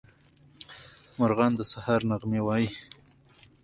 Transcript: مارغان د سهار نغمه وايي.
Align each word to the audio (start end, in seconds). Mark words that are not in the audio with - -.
مارغان 1.17 1.51
د 1.55 1.61
سهار 1.71 2.01
نغمه 2.09 2.41
وايي. 2.47 2.67